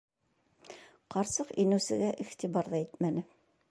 Ҡарсыҡ 1.17 1.53
инеүсегә 1.67 2.11
иғтибар 2.27 2.75
ҙа 2.77 2.85
итмәне... 2.87 3.29